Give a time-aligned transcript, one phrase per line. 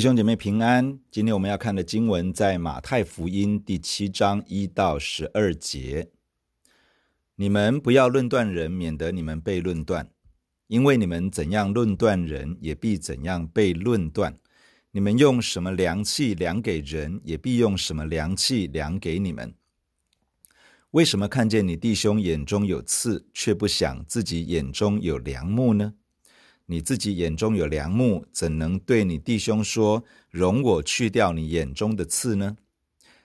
[0.00, 6.08] 弟兄姐妹平安，今天我们要看的经文在马太福音第七章一到十二节。
[7.36, 10.08] 你们不要论断人，免得你们被论断，
[10.68, 14.38] 因为你们怎样论断人，也必怎样被论断。
[14.92, 19.54] 你们用什么量器量给人，也必用什么量器量给你们。
[20.92, 25.92] 为什么看见你弟兄眼中有刺，却不想自己眼中有梁木呢？
[26.70, 32.56] 你自己眼中有梁木，怎能对你弟兄说：“容我去掉你眼中的刺呢？”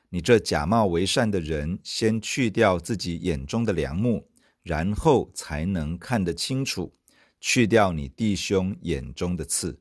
[0.09, 4.27] 你这假冒为善的人，先去掉自己眼中的梁木，
[4.63, 6.91] 然后才能看得清楚，
[7.39, 9.77] 去掉你弟兄眼中的刺。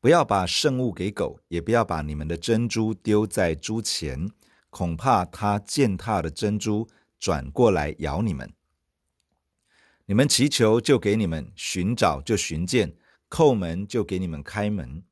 [0.00, 4.28] 不要把圣物给狗，也不要把你们的珍珠丢在猪前，
[4.68, 6.88] 恐怕它践踏的珍珠
[7.20, 8.52] 转过来咬你们。
[10.06, 12.90] 你们祈求，就给你们；寻找，就寻见；
[13.30, 15.04] 叩门，就给你们开门。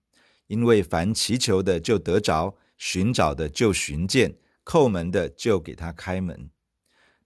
[0.48, 4.32] 因为凡祈求的，就得着；寻找的，就寻见；
[4.64, 6.50] 叩门的，就给他开门。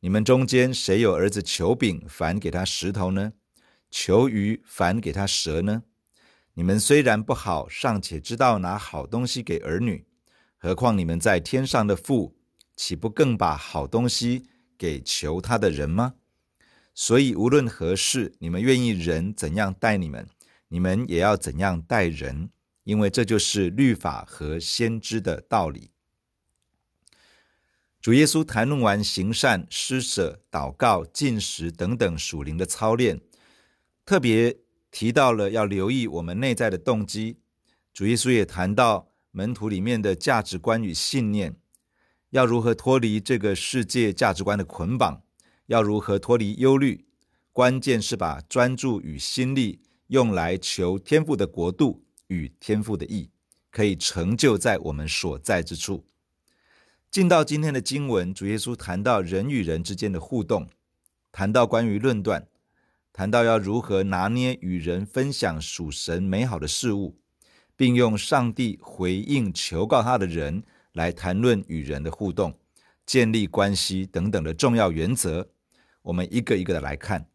[0.01, 3.33] 你们中间谁有儿子求饼，反给他石头呢？
[3.91, 5.85] 求鱼，反给他蛇呢？
[6.53, 10.07] 你们虽然不好，尚且知道拿好东西给儿女，
[10.59, 12.37] 何况你们在天上的父，
[12.77, 14.45] 岂不更把好东西
[14.77, 16.17] 给求他的人吗？
[16.95, 20.29] 所以，无论何事，你们愿意人怎样待你们，
[20.69, 22.51] 你们也要怎样待人，
[22.85, 25.91] 因为这就是律法和先知的道理。
[28.01, 33.21] 主耶稣谈论完行善、施舍、祷告、进食等等属灵的操练，
[34.07, 34.59] 特别
[34.93, 37.39] 提到了要留意我们内在的动机。
[37.93, 41.57] 主耶稣也谈到门徒里面的价值观与信念，
[42.31, 45.24] 要如何脱离这个世界价值观的捆绑。
[45.67, 47.07] 要如何脱离忧虑？
[47.53, 53.31] 关键是把专注与心力用来求天赋的国度与天赋的义，
[53.71, 56.05] 可以成就在我们所在之处。
[57.11, 60.69] 进到今天的经文，主耶稣谈到人与人之间的互动，
[61.31, 62.49] 谈到关于论断，
[63.13, 67.17] 谈到要如何拿捏与人分享属神美好的事物，
[67.77, 72.59] 并用上帝回应求告他的人来谈论与人的互动、
[73.07, 75.54] 建立关系等等的重要原则。
[76.05, 77.27] 我们一个一个的来看。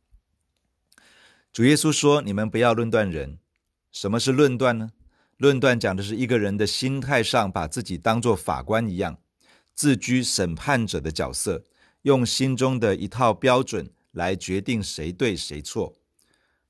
[1.51, 3.39] 主耶稣说：“你们不要论断人。
[3.91, 4.91] 什么是论断呢？
[5.37, 9.17] 论断讲的是一个人的心态上，把自己当作法官一样，
[9.73, 11.63] 自居审判者的角色，
[12.03, 15.95] 用心中的一套标准来决定谁对谁错。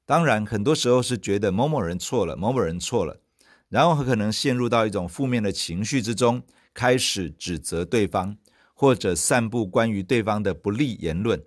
[0.06, 3.20] 当然，很多时候是觉得某某人错了，某某人错了，
[3.68, 6.42] 然后很可能陷入到一种负面的情绪之中，
[6.74, 8.38] 开始指责对方，
[8.74, 11.44] 或者散布关于对方的不利言论。”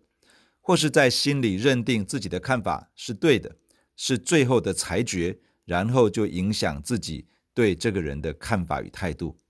[0.64, 3.56] 或是在心里认定自己的看法是对的，
[3.96, 9.40] 是最后的裁决，然后就影响自己对这个人的看法与态度。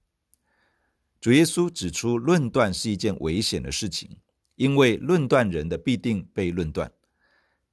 [1.20, 4.16] 主耶稣指出，论断是一件危险的事情，
[4.56, 6.90] 因为论断人的必定被论断。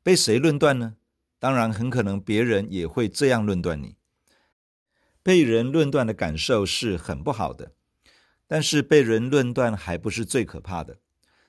[0.03, 0.97] 被谁论断呢？
[1.39, 3.95] 当然，很可能别人也会这样论断你。
[5.23, 7.71] 被人论断的感受是很不好的，
[8.45, 10.99] 但是被人论断还不是最可怕的，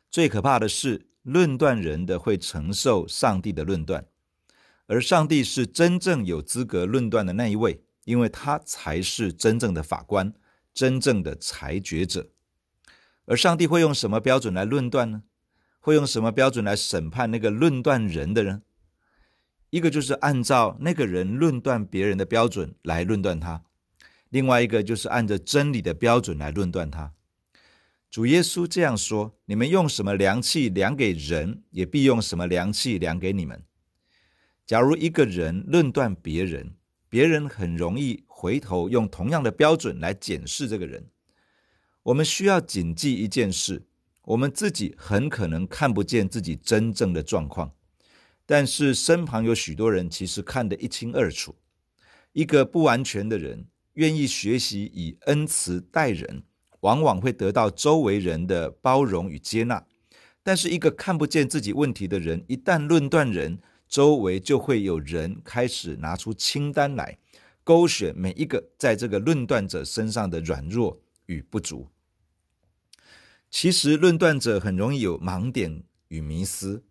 [0.08, 1.09] 最可怕的是。
[1.22, 4.06] 论断人的会承受上帝的论断，
[4.86, 10.32] 而上帝是真正有资格论断的那一位，因为他才是真正的法官，
[10.72, 12.30] 真正的裁决者。
[13.26, 15.22] 而上帝会用什么标准来论断呢？
[15.78, 18.62] 会用什么标准来审判那个论断人的人？
[19.70, 23.62] 一个就是按照那个人论断别人的标准来论断他，
[24.30, 27.12] 另外一个就是按着真理的标准来论断他。
[28.10, 33.62] 主耶稣这样说：“你们用什么量器量给人，也必用什么量器量给你们。
[34.66, 36.74] 假如一个人论断别人，
[37.08, 41.08] 别人很容易回头用同样的标准来检视这个人。
[42.02, 43.86] 我们需要谨记一件事：
[44.24, 47.72] 我们自己很可能看不见自己真正的状况，
[48.44, 51.54] 但是身旁有许多人其实看得一清二楚。
[52.32, 56.42] 一个不完全的人，愿意学习以恩慈待人。”
[56.80, 59.84] 往往会得到周围人的包容与接纳，
[60.42, 67.18] 但是一个看不见自己问题的人，一旦论断人，周围就会有人开始拿出清单来
[67.62, 71.88] 勾选每一个在这个论断者身上的软弱与不足。
[73.50, 76.84] 其实论断者很容易有盲点与迷思。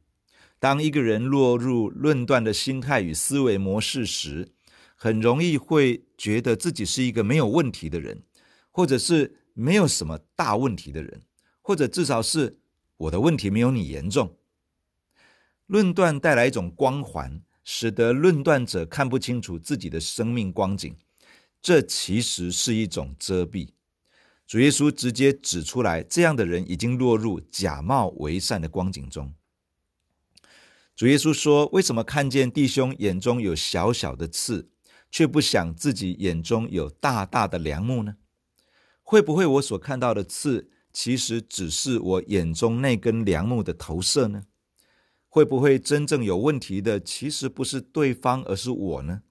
[0.59, 4.49] 当一个人落入论断的心态与思维模式时，
[4.93, 8.21] 很容易会觉得自己是一个没有问题的人，
[8.69, 9.37] 或者是。
[9.59, 11.21] 没有什么大问题的人，
[11.61, 12.59] 或者至少是
[12.97, 14.37] 我的问题没有你严重。
[15.67, 20.95] 论断带来一种光环，使得论断者看不清楚自己的生命光景，
[21.61, 23.69] 这其实是一种遮蔽。
[24.47, 29.33] 主耶稣直接指出来，这样的人已经落入假冒为善的光景中。
[30.95, 34.69] 主耶稣说：“为什么看见弟兄眼中有小小的刺，
[35.11, 38.15] 却不想自己眼中有大大的梁木呢？
[39.09, 44.43] 会不会我所看到的刺，其实只是我眼中那根梁木的投射呢？
[45.27, 49.23] 会不会真正有问题的，其实不是对方，而是我呢？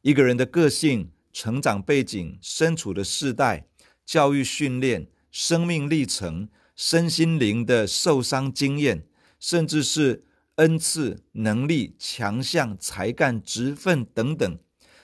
[0.00, 3.68] 一个人的个性、成长背景、身处的世代、
[4.06, 9.06] 教育训练、生命历程、身心灵的受伤经验，
[9.38, 10.24] 甚至是……”
[10.56, 14.58] 恩赐、能力、强项、才干、职分等等，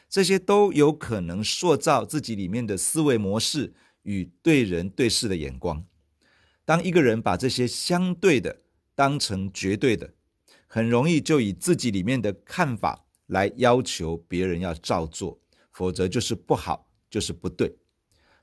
[0.09, 5.85] 这些都有可能塑造自己里面的思维模式与对人对事的眼光。
[6.65, 8.63] 当一个人把这些相对的
[8.95, 10.15] 当成绝对的，
[10.67, 15.41] 很容易就以自己里面的看法来要求别人要照做，
[15.73, 17.77] 否则就是不好，就是不对。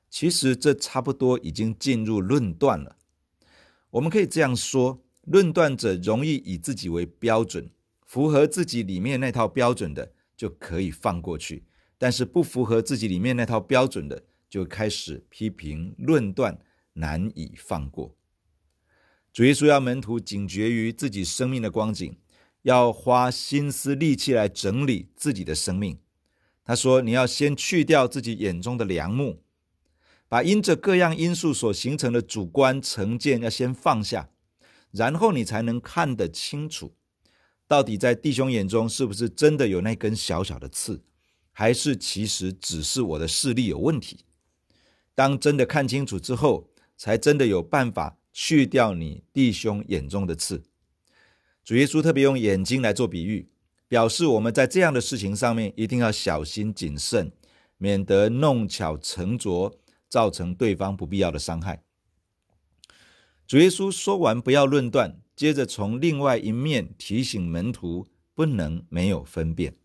[0.09, 2.95] 其实这差不多已经进入论断了。
[3.91, 5.01] 我们可以这样说。
[5.25, 7.71] 论断者容易以自己为标准，
[8.05, 11.65] 符合自己里面那套标准的就可以放过去，
[11.97, 16.59] 但是不符合自己里面那套标准的，就开始批评论断，
[16.93, 18.15] 难以放过。
[19.33, 22.17] 主耶稣要门徒警觉于自己生命的光景，
[22.61, 25.99] 要花心思力气来整理自己的生命。
[26.63, 29.43] 他说：“你要先去掉自己眼中的梁木，
[30.27, 34.29] 把因着各样因素所形成的主观成见要先放下。”
[34.91, 36.95] 然后你才能看得清楚，
[37.67, 41.01] 到底在弟兄眼中是不是真的有那根小小的刺，
[41.51, 44.25] 还是其实只是我的视力有问题？
[45.15, 50.63] 当真的看清楚之后，才真的有办法去掉你弟兄眼中的刺。
[51.63, 53.49] 主耶稣特别用眼睛来做比喻，
[53.87, 57.31] 表示我们在这样的事情上面一定要小心谨慎，
[57.77, 61.83] 免得弄巧成拙，造成对方不必要的伤害。
[63.47, 69.75] 主耶稣说完不要论断，接着从另外一面提醒门徒不能没有分辨，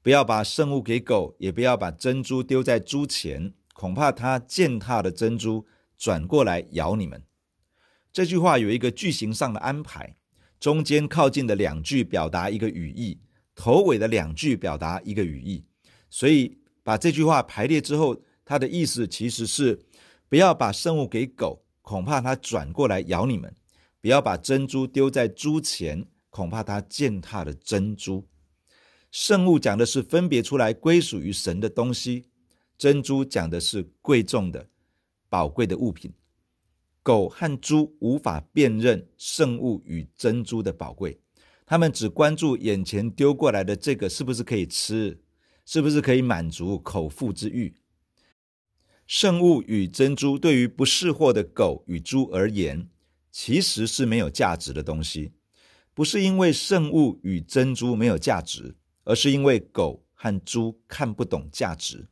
[0.00, 5.66] 不要把圣物给狗，也不要把珍珠丢在猪前，恐怕它践踏的珍珠
[5.98, 7.22] 转过来咬你们。
[8.12, 10.16] 这句话有一个句型上的安排，
[10.58, 13.20] 中间靠近的两句表达一个语义，
[13.54, 15.64] 头尾的两句表达一个语义，
[16.08, 18.16] 所以把这句话排列之后，
[18.46, 19.78] 它的意思其实是
[20.28, 21.64] 不要把圣物给狗。
[21.82, 23.50] 恐怕它转过来咬你们，
[24.00, 28.26] 不要把珍珠丢在猪前，恐怕它践踏了珍珠。
[29.10, 32.26] 圣物讲的是分别出来归属于神的东西，
[32.76, 34.68] 珍珠讲的是贵重的、
[35.28, 36.12] 宝贵的物品。
[37.02, 41.18] 狗和猪无法辨认圣物与珍珠的宝贵，
[41.64, 45.22] 他们只关注眼前丢过来的这个是不是可以吃，
[45.64, 47.74] 是不是可以满足口腹之欲。
[49.06, 52.90] 圣物与珍珠对于不识货的狗与猪而言，
[53.30, 55.32] 其实是没有价值的东西。
[55.94, 62.08] 不是因为圣物与珍珠没有价值，而是因为狗和猪看不懂价值。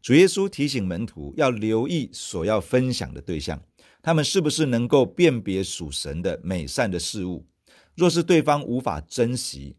[0.00, 3.62] 主耶稣提醒门徒要留意所要分享的对象，
[4.00, 7.46] 他们是不是能够辨别属神的美善的事物。
[7.94, 9.76] 若是对方无法珍惜，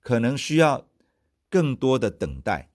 [0.00, 0.88] 可能需要
[1.48, 2.70] 更多的等待，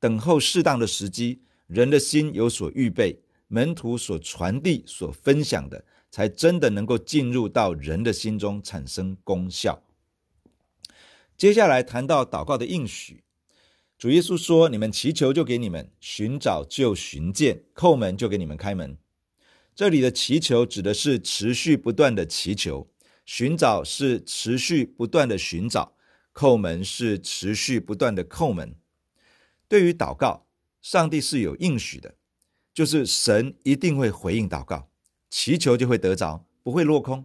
[0.00, 1.42] 等候适当的时机。
[1.66, 9.82] 人的心有所预备，门徒所传递、所分享的，才真的能够进入到人的心中，产生功效。
[11.36, 13.24] 接下来谈到祷告的应许，
[13.96, 18.98] 主耶稣说：“你们祈求，就给你们；寻找，就寻见；叩门，就给你们开门。”
[19.74, 22.90] 这里的祈求指的是持续不断的祈求，
[23.24, 25.94] 寻找是持续不断的寻找，
[26.34, 28.74] 叩门是持续不断的叩门。
[29.66, 30.46] 对于祷告，
[30.82, 32.16] 上帝是有应许的，
[32.74, 34.89] 就是神一定会回应祷告，
[35.30, 37.24] 祈求就会得着，不会落空；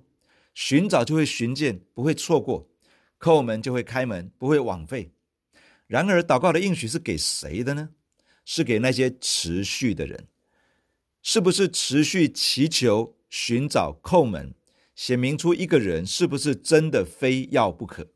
[0.54, 2.70] 寻找就会寻见，不会错过；
[3.20, 5.12] 叩门就会开门，不会枉费。
[5.88, 7.90] 然而，祷告的应许是给谁的呢？
[8.46, 10.28] 是给那些持续的人。
[11.24, 14.54] 是不是持续祈求、寻找、叩门，
[14.96, 18.08] 显明出一个人是不是真的非要不可，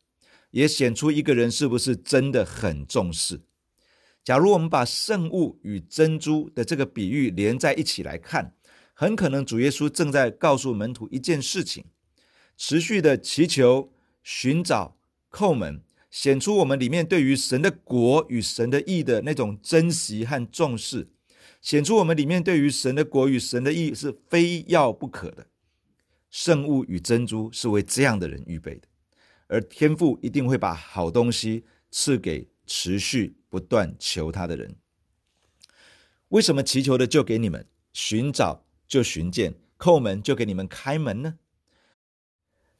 [0.52, 3.42] 也显出一个人是不是真的很重视。
[4.24, 8.54] 假如我们把圣物与珍珠的这个比喻连在一起来看，
[9.00, 11.86] 很可能主耶稣正在告诉门徒一件事情：
[12.58, 14.98] 持续的祈求、寻找、
[15.32, 21.08] 叩门，显出我们里面对于神的国与神的义的那种珍惜和重视，
[21.62, 25.48] 显出我们里面对于神的国与神的义是非要不可的。
[26.30, 28.88] 圣物与珍珠是为这样的人预备的，
[29.48, 33.38] 而天父一定会把好东西赐给持续。
[33.50, 34.76] 不断求他的人。
[36.28, 41.36] 为什么祈求的就给你们，寻找就寻见，叩门就给你们开门呢？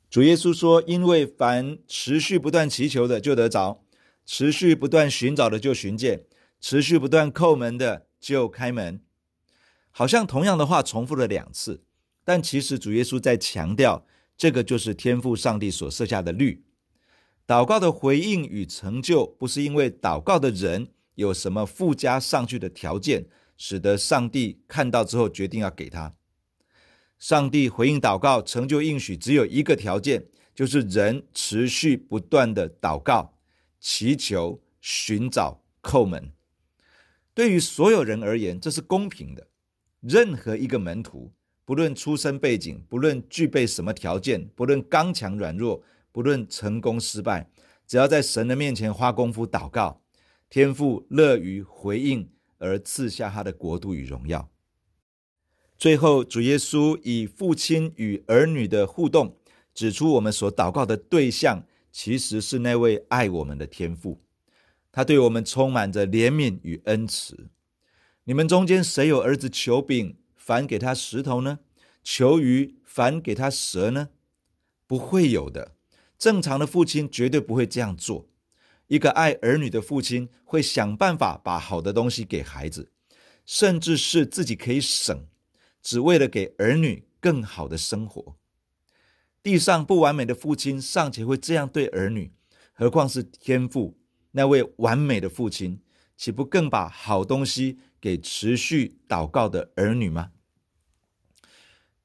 [0.10, 3.84] 主耶稣说：“因为凡持续不断祈求的，就得着；
[4.26, 6.26] 持续不断寻找的，就寻见；
[6.60, 9.02] 持续不断叩门的，就开门。”
[9.92, 11.84] 好像同样的话重复了两次，
[12.24, 16.64] 但其实主耶稣在强调，这个就是天父上帝所设下的律。
[17.46, 23.28] 祷告的回应与成就，不是因为祷告的人有什么附加上去的条件，
[23.60, 26.16] 使得上帝看到之后决定要给他。
[27.20, 30.26] 上帝回应祷告、成就应许，只有一个条件，
[30.56, 33.38] 就是人持续不断的祷告、
[33.82, 36.32] 祈求、寻找、叩门。
[37.34, 39.48] 对于所有人而言，这是公平的。
[40.00, 41.34] 任何一个门徒，
[41.66, 47.50] 不论出身背景，不论具备什么条件，不论刚强软弱，不论成功失败，
[47.86, 50.02] 只要在神的面前花功夫祷告，
[50.50, 54.50] 天父乐于回应，而赐下他的国度与荣耀。
[55.78, 59.38] 最后，主耶稣以父亲与儿女的互动，
[59.74, 64.22] 指出我们所祷告的对象其实是那位爱我们的天父。
[64.92, 67.50] 他对我们充满着怜悯与恩慈。
[68.26, 71.60] 你们中间谁有儿子求饼，反给他石头呢？
[72.04, 74.10] 求鱼，反给他蛇呢？
[74.86, 75.76] 不会有的。
[76.18, 78.29] 正常的父亲绝对不会这样做。
[78.90, 82.92] 一个爱儿女的父亲会想办法把好的东西给孩子，
[83.46, 85.26] 甚至是自己可以省。
[85.82, 88.36] 只为了给儿女更好的生活，
[89.42, 92.34] 地上不完美的父亲尚且会这样对儿女，
[92.74, 93.98] 何况是天父
[94.32, 95.82] 那位完美的父亲，
[96.18, 100.32] 岂不更把好东西给持续祷告的儿女吗？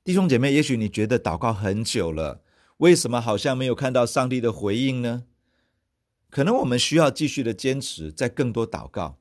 [0.05, 2.43] 弟兄姐妹，也许你觉得祷告很久了，
[2.77, 5.25] 为什么好像没有看到上帝的回应呢？
[6.35, 9.21] 可能我们需要继续的坚持，在更多祷告，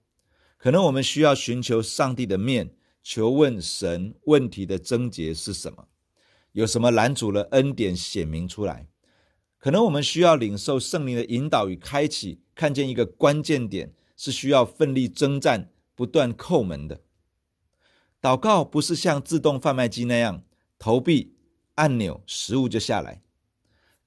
[0.57, 2.73] 可能我们需要寻求上帝的面。
[3.03, 5.89] 求问神问题的症结是什么？
[6.53, 8.87] 有什么拦阻了恩典显明出来？
[9.59, 17.01] 可能我们需要领受圣灵的引导与开启，看见一个关键点是需要奋力征战、不断叩门的。
[18.19, 20.43] 祷告不是像自动贩卖机那样
[20.79, 21.35] 投币
[21.75, 23.21] 按钮，食物就下来。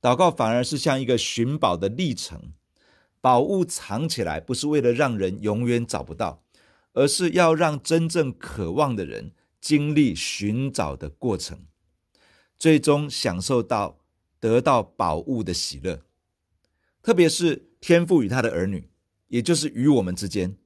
[0.01, 2.53] 祷告反而是像一个寻宝的历程，
[3.27, 6.45] 宝物藏起来不是为了让人永远找不到。
[6.93, 11.67] 而是要让真正渴望的人经历寻找的过程，
[12.57, 13.99] 最终享受到
[14.41, 16.01] 得到宝物的喜乐。
[17.03, 18.89] 特别是天父与他的儿女，
[19.29, 20.57] 也就是与我们之间，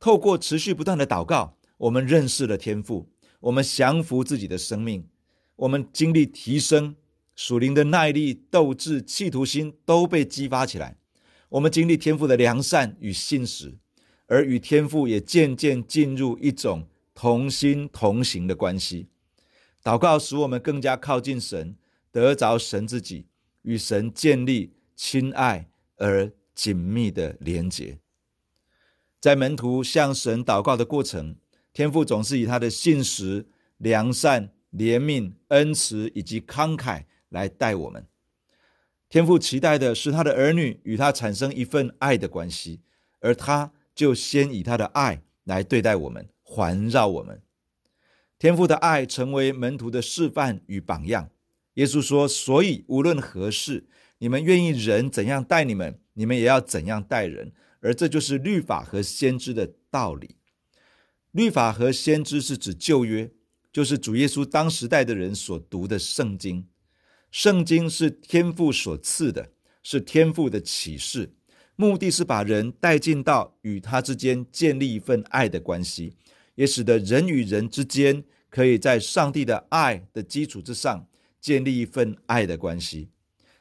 [0.00, 3.10] 透过持续不断的祷告，我们认识了天父，
[3.40, 5.08] 我们降服自己的生命，
[5.56, 6.96] 我们经历提升，
[7.34, 10.96] 属灵的耐力、斗志、企图心都被激发起来，
[11.48, 13.74] 我们经历天父的良善与信实。
[14.28, 19.06] 而与天父也渐渐进入一种同心同行的关系。
[19.84, 21.76] 祷告使我们更加靠近神，
[22.10, 23.26] 得着神自己，
[23.62, 28.00] 与神建立亲爱而紧密的连结。
[29.20, 31.36] 在门徒向神祷告的过程，
[31.72, 38.04] 天父总是以他的信实、良善、怜悯、恩慈以及慷慨来待我们。
[39.16, 42.82] 天父期待的是他的儿女与他产生一份爱的关系，
[43.20, 43.72] 而他。
[43.94, 47.40] 就先以他的爱来对待我们，环绕我们。
[48.38, 51.30] 天父的爱成为门徒的示范与榜样。
[51.76, 53.86] 耶稣说：“所以无论何事，
[54.18, 57.54] 你们愿意人怎样待你们，你们也要怎样待人。
[57.80, 60.36] 而这就是律法和先知的道理。
[61.30, 63.30] 律法和先知是指旧约，
[63.72, 66.66] 就是主耶稣当时代的人所读的圣经。
[67.30, 69.52] 圣经是天父所赐的，
[69.82, 71.32] 是天父的启示。”
[71.78, 76.16] 目的是把人带进到与他之间建立一份爱的关系，
[76.54, 81.06] 也使得人与人之间可以在上帝的爱的基础之上
[81.38, 83.10] 建立一份爱的关系。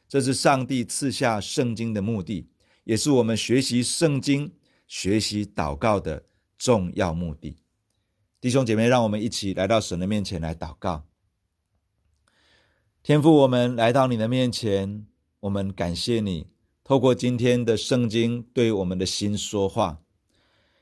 [0.07, 2.47] 这是上帝赐下圣经的目的，
[2.85, 4.49] 也是我们学习圣经、
[4.87, 6.23] 学习祷告的
[6.57, 7.57] 重要目的。
[8.39, 11.05] 弟兄姐妹，让我们一起来到神的面前来祷告。
[13.05, 15.05] 天父，我们来到你的面前，
[15.41, 16.47] 我们感谢你。
[16.83, 20.01] 透过今天的圣经对我们的心说话，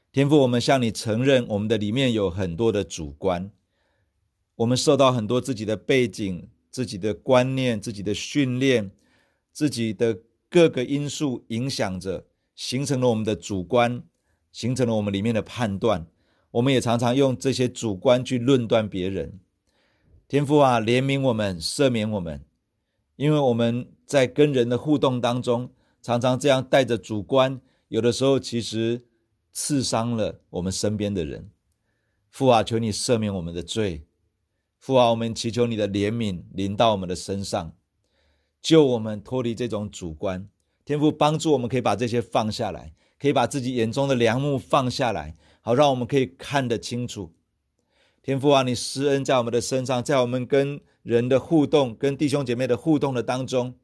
[0.09, 3.51] 天父，我们向你承认，我们的里面有很多的主观，
[4.55, 8.91] 我们受到很多自己的背景、自己的观念、自己的训练、
[9.51, 12.23] 自己的各个因素影响着，
[12.55, 14.01] 形成了我们的主观，
[14.53, 16.07] 形成了我们里面的判断。
[16.51, 19.41] 我们也常常用这些主观去论断别人。
[20.33, 22.43] 天父啊，怜悯我们，赦免我们，
[23.17, 25.69] 因为我们在跟人的互动当中。
[26.01, 29.05] 常常这样带着主观，有的时候其实
[29.51, 31.51] 刺伤了我们身边的人。
[32.31, 34.07] 父啊，求你赦免我们的罪。
[34.79, 37.75] 父啊，我们祈求你的怜悯临到我们的身上，
[38.59, 40.49] 救我们脱离这种主观。
[40.83, 47.31] 天父帮助我们，可以把这些放下来，可以把自己眼中的梁木放下来，好让我们可以看得清楚。
[48.23, 53.75] 天父啊，你施恩在我们的身上，在我们跟人的互动、跟弟兄姐妹的互动的当中，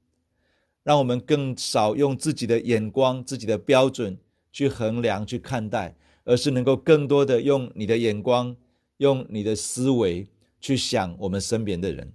[0.81, 4.17] 让我们更少用自己的眼光、自己的标准
[4.53, 8.55] 去衡量、去看待，而是能够更多的用你的眼光、
[8.96, 10.25] 用你的思维
[10.62, 12.13] 去想我们身边的人。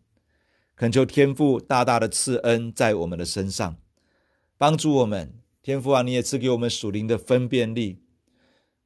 [0.74, 3.76] 恳求天父大大的赐恩在我们的身上，
[4.56, 5.34] 帮助我们。
[5.62, 7.98] 天父啊，你也赐给我们属灵的分辨力。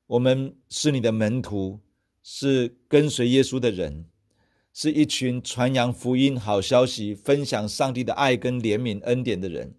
[0.08, 1.78] 我们是你的门徒。
[2.22, 4.06] 是跟随耶稣的人，
[4.72, 9.74] 是一群传扬福音好消息、分享上帝的爱跟怜悯恩典的人。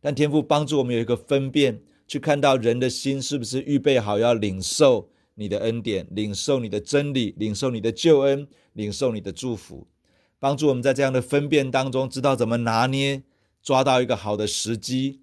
[0.00, 9.86] 但天父帮助我们有一个分辨，去看到人的心是不是预备好要领受你的恩典、领受你的真理、领受你的救恩、领受你的祝福。
[10.38, 13.22] 帮助我们在这样的分辨当中，知道怎么拿捏，
[13.62, 15.22] 抓到一个好的时机，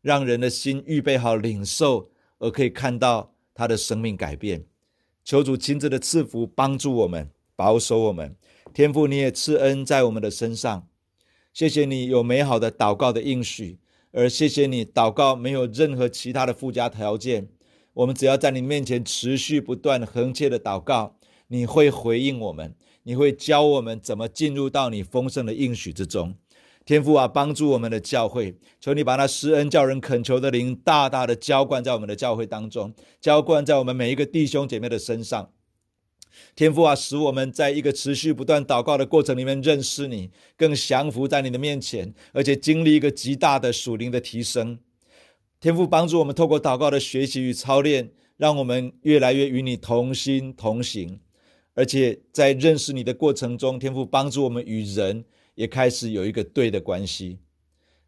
[0.00, 4.64] 让人的心预备好领受，而可以看到他的生命改变。
[5.24, 8.36] 求主亲自的赐福，帮助我们，保守我们。
[8.74, 10.86] 天父，你也赐恩在我们的身上。
[11.52, 13.78] 谢谢你有美好的祷告的应许，
[14.12, 17.48] 而谢谢你祷告没有任何其他的附加条件。
[17.94, 21.16] 我们只要在你面前持续不断恒切的祷告，
[21.46, 26.34] 你会回应我们，你会教我们怎么进入到你丰盛的应许之中。
[26.84, 35.50] 天父啊，帮助我们的教会，求你把那施恩叫人恳求的灵大大的浇灌在我们的教会当中，浇灌在我们每一个弟兄姐妹的身上。
[36.54, 44.78] 天父啊，使我们在一个持续不断祷告的过程里面认识你，更降服在你的面前，而且经历一个极大的属灵的提升。
[45.60, 51.20] 天父帮助我们透过祷告的学习与操练，让我们越来越与你同心同行，
[51.72, 55.24] 而且在认识你的过程中，天父帮助我们与人。
[55.54, 57.38] 也开始有一个对的关系，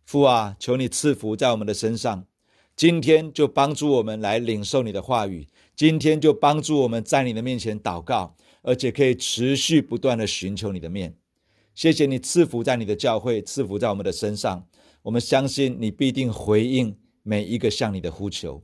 [0.05, 2.27] 父啊，求你赐福在我们的身上。
[2.75, 11.17] 今天就帮助我们来领受你的话语，今天就帮助我们在你的面前祷告，而且可以持续不断的寻求你的面。
[11.75, 14.67] 谢谢你赐福在你的教会，赐福在我们的身上。
[15.03, 18.63] 我们相信你必定回应每一个向你的呼求。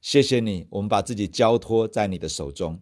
[0.00, 2.80] 谢谢你，我们把自己交托在你的手中，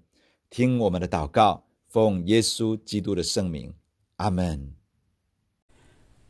[0.50, 3.72] 听我们的祷告，奉耶稣基督的圣名，
[4.16, 4.75] 阿门。